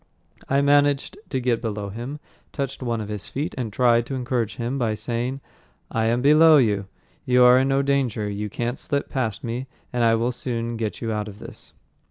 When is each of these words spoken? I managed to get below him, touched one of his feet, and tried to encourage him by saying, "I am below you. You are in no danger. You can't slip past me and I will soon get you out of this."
I 0.49 0.61
managed 0.61 1.15
to 1.29 1.39
get 1.39 1.61
below 1.61 1.89
him, 1.89 2.19
touched 2.51 2.81
one 2.81 3.01
of 3.01 3.07
his 3.07 3.27
feet, 3.27 3.53
and 3.55 3.71
tried 3.71 4.07
to 4.07 4.15
encourage 4.15 4.55
him 4.55 4.79
by 4.79 4.95
saying, 4.95 5.41
"I 5.91 6.05
am 6.07 6.23
below 6.23 6.57
you. 6.57 6.87
You 7.23 7.43
are 7.43 7.59
in 7.59 7.67
no 7.67 7.83
danger. 7.83 8.27
You 8.27 8.49
can't 8.49 8.79
slip 8.79 9.09
past 9.09 9.43
me 9.43 9.67
and 9.93 10.03
I 10.03 10.15
will 10.15 10.31
soon 10.31 10.75
get 10.75 11.01
you 11.03 11.11
out 11.11 11.27
of 11.27 11.37
this." 11.37 11.73